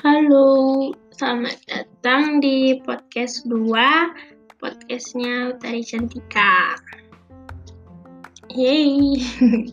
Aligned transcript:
Halo, 0.00 0.88
selamat 1.12 1.60
datang 1.68 2.40
di 2.40 2.80
podcast 2.88 3.44
2 3.44 3.68
Podcastnya 4.56 5.52
Utari 5.52 5.84
Cantika. 5.84 6.72
Yeay. 8.48 9.20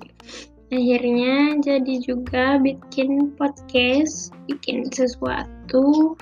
Akhirnya 0.75 1.55
jadi 1.63 2.03
juga 2.03 2.59
bikin 2.59 3.39
podcast 3.39 4.35
Bikin 4.51 4.91
sesuatu 4.91 6.19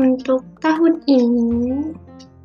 untuk 0.00 0.40
tahun 0.64 1.04
ini. 1.04 1.92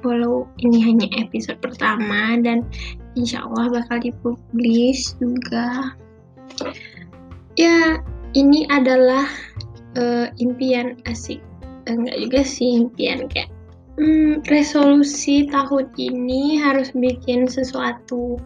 Walau 0.03 0.43
ini 0.59 0.91
hanya 0.91 1.07
episode 1.23 1.63
pertama 1.63 2.35
dan 2.43 2.67
insya 3.15 3.47
Allah 3.47 3.79
bakal 3.79 4.03
dipublish 4.03 5.15
juga. 5.23 5.95
Ya, 7.55 8.03
ini 8.35 8.67
adalah 8.67 9.23
uh, 9.97 10.29
impian 10.37 10.95
asik. 11.09 11.41
Enggak 11.89 12.17
juga 12.21 12.41
sih 12.45 12.85
impian 12.85 13.27
kayak 13.27 13.49
hmm, 13.97 14.45
resolusi 14.47 15.49
tahun 15.49 15.89
ini 15.97 16.61
harus 16.61 16.93
bikin 16.93 17.49
sesuatu 17.49 18.37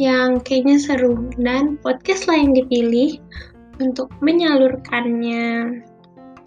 yang 0.00 0.40
kayaknya 0.40 0.78
seru 0.80 1.28
dan 1.36 1.76
podcast 1.82 2.30
lah 2.30 2.38
yang 2.38 2.56
dipilih 2.56 3.18
untuk 3.82 4.08
menyalurkannya. 4.22 5.82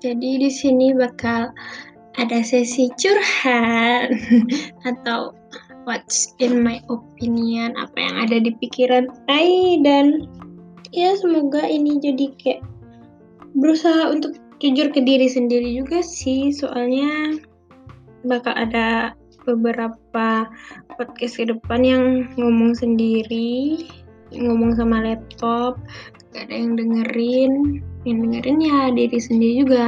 Jadi 0.01 0.29
di 0.41 0.49
sini 0.49 0.95
bakal 0.95 1.51
ada 2.15 2.39
sesi 2.45 2.87
curhat 2.95 4.13
atau 4.89 5.35
what's 5.83 6.33
in 6.39 6.63
my 6.63 6.79
opinion, 6.87 7.75
apa 7.77 7.97
yang 7.97 8.15
ada 8.27 8.37
di 8.41 8.51
pikiran 8.57 9.09
Ai 9.27 9.81
dan 9.83 10.29
ya 10.95 11.13
semoga 11.19 11.65
ini 11.67 11.99
jadi 11.99 12.31
kayak 12.39 12.61
berusaha 13.55 14.11
untuk 14.11 14.35
jujur 14.63 14.91
ke 14.91 15.03
diri 15.03 15.27
sendiri 15.27 15.75
juga 15.75 15.99
sih 16.03 16.51
soalnya 16.51 17.39
bakal 18.25 18.55
ada 18.55 19.13
beberapa 19.45 20.49
podcast 20.97 21.37
ke 21.37 21.45
depan 21.51 21.81
yang 21.85 22.03
ngomong 22.39 22.73
sendiri 22.73 23.85
ngomong 24.33 24.73
sama 24.75 25.05
laptop 25.05 25.77
gak 26.35 26.51
ada 26.51 26.55
yang 26.59 26.75
dengerin. 26.75 27.53
Yang 28.03 28.17
dengerin 28.27 28.59
ya 28.59 28.79
diri 28.91 29.19
sendiri 29.19 29.53
juga. 29.63 29.85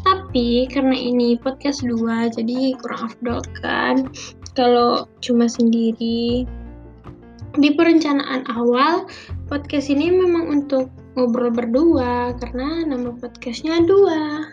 Tapi 0.00 0.64
karena 0.72 0.96
ini 0.96 1.36
podcast 1.36 1.84
dua 1.84 2.32
jadi 2.32 2.72
kurang 2.80 3.12
afdol 3.12 3.44
kan. 3.60 4.08
Kalau 4.56 5.04
cuma 5.20 5.46
sendiri. 5.46 6.48
Di 7.50 7.68
perencanaan 7.74 8.46
awal 8.48 9.10
podcast 9.50 9.90
ini 9.92 10.08
memang 10.08 10.48
untuk 10.48 10.88
ngobrol 11.14 11.50
berdua 11.50 12.34
karena 12.38 12.86
nama 12.86 13.10
podcastnya 13.16 13.82
dua. 13.86 14.46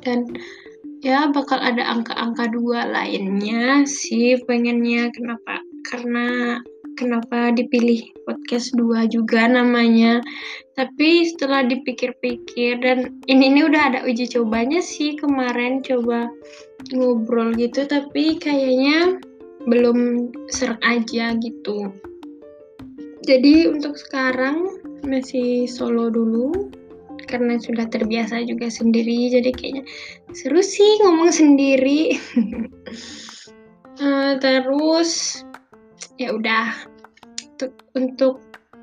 Dan 0.00 0.34
ya 1.04 1.28
bakal 1.30 1.60
ada 1.60 1.84
angka-angka 1.84 2.50
dua 2.50 2.88
lainnya 2.88 3.84
sih 3.84 4.40
pengennya. 4.48 5.12
Kenapa? 5.12 5.60
Karena 5.86 6.58
kenapa 7.00 7.54
dipilih 7.56 8.04
podcast 8.28 8.76
dua 8.76 9.08
juga 9.08 9.48
namanya. 9.48 10.20
Tapi 10.76 11.28
setelah 11.28 11.64
dipikir-pikir 11.64 12.80
dan 12.84 13.20
ini 13.28 13.52
ini 13.52 13.60
udah 13.64 13.82
ada 13.92 14.00
uji 14.04 14.28
cobanya 14.28 14.84
sih 14.84 15.16
kemarin 15.16 15.80
coba 15.84 16.28
ngobrol 16.92 17.56
gitu. 17.56 17.84
Tapi 17.88 18.40
kayaknya 18.40 19.20
belum 19.68 20.32
serak 20.48 20.80
aja 20.80 21.36
gitu. 21.36 21.92
Jadi 23.20 23.68
untuk 23.68 24.00
sekarang 24.00 24.79
masih 25.04 25.68
solo 25.70 26.08
dulu 26.12 26.70
karena 27.30 27.60
sudah 27.62 27.86
terbiasa 27.86 28.42
juga 28.42 28.66
sendiri 28.66 29.30
jadi 29.30 29.50
kayaknya 29.54 29.84
seru 30.34 30.58
sih 30.64 30.98
ngomong 31.04 31.30
sendiri. 31.30 32.18
Uh, 34.00 34.34
terus 34.44 35.42
ya 36.18 36.34
udah 36.34 36.74
untuk 37.54 37.72
untuk 37.94 38.34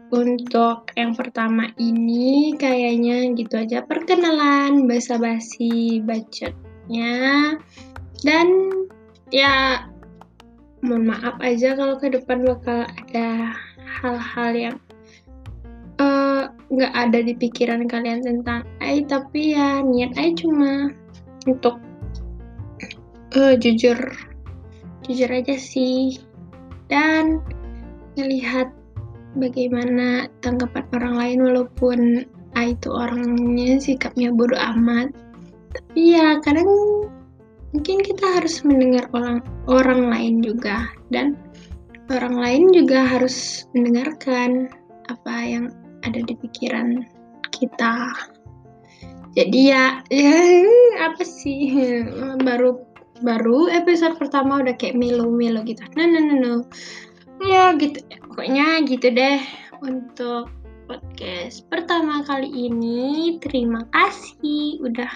untuk 0.07 0.87
yang 0.95 1.11
pertama 1.11 1.67
ini 1.75 2.55
kayaknya 2.55 3.27
gitu 3.35 3.59
aja 3.59 3.83
perkenalan 3.83 4.87
basa-basi 4.87 5.99
bacotnya. 5.99 7.59
Dan 8.23 8.47
ya 9.27 9.83
mohon 10.79 11.11
maaf 11.11 11.35
aja 11.43 11.75
kalau 11.75 11.99
ke 11.99 12.07
depan 12.07 12.47
bakal 12.47 12.87
ada 12.87 13.51
hal-hal 13.99 14.51
yang 14.55 14.77
nggak 16.67 16.93
ada 16.93 17.19
di 17.23 17.31
pikiran 17.31 17.87
kalian 17.87 18.23
tentang 18.23 18.67
AI 18.83 19.07
tapi 19.07 19.55
ya 19.55 19.79
niat 19.79 20.11
AI 20.19 20.35
cuma 20.35 20.91
untuk 21.47 21.79
uh, 23.35 23.55
jujur 23.55 23.97
jujur 25.07 25.29
aja 25.31 25.55
sih. 25.55 26.19
Dan 26.87 27.43
melihat 28.15 28.71
bagaimana 29.35 30.31
tanggapan 30.43 30.85
orang 30.95 31.15
lain 31.15 31.39
walaupun 31.43 31.99
AI 32.55 32.75
itu 32.75 32.89
orangnya 32.91 33.79
sikapnya 33.79 34.31
bodoh 34.31 34.59
amat. 34.75 35.11
Tapi 35.71 36.15
ya 36.15 36.39
kadang 36.43 36.67
mungkin 37.75 37.97
kita 38.03 38.39
harus 38.39 38.63
mendengar 38.63 39.07
orang 39.15 39.43
orang 39.67 40.11
lain 40.11 40.43
juga. 40.43 40.91
Dan 41.11 41.35
orang 42.11 42.39
lain 42.39 42.63
juga 42.71 43.03
harus 43.03 43.67
mendengarkan 43.75 44.71
apa 45.07 45.35
yang 45.43 45.65
ada 46.05 46.19
di 46.21 46.33
pikiran 46.37 47.01
kita. 47.49 48.13
Jadi 49.37 49.69
ya, 49.69 50.01
ya 50.09 50.37
apa 51.09 51.21
sih 51.21 51.73
baru 52.41 52.81
baru 53.21 53.69
episode 53.73 54.17
pertama 54.17 54.61
udah 54.61 54.73
kayak 54.77 54.97
melo-melo 54.97 55.61
gitu. 55.65 55.81
No 55.97 56.05
no 56.05 56.19
no 56.21 56.35
no. 56.37 56.53
Ya 57.41 57.73
gitu. 57.77 58.01
Pokoknya 58.29 58.81
gitu 58.85 59.13
deh 59.13 59.41
untuk 59.81 60.49
podcast 60.89 61.65
pertama 61.69 62.25
kali 62.25 62.49
ini. 62.49 63.37
Terima 63.41 63.85
kasih 63.93 64.81
udah 64.81 65.11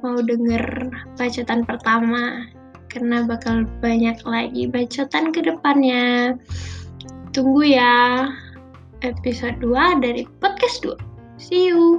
mau 0.00 0.20
denger 0.20 0.92
bacotan 1.16 1.64
pertama 1.64 2.48
karena 2.90 3.22
bakal 3.24 3.64
banyak 3.80 4.18
lagi 4.26 4.68
bacotan 4.68 5.32
ke 5.32 5.40
depannya. 5.44 6.36
Tunggu 7.30 7.62
ya 7.62 8.26
episode 9.02 9.58
2 9.58 10.04
dari 10.04 10.22
podcast 10.38 10.86
2. 10.86 10.94
See 11.42 11.72
you. 11.72 11.89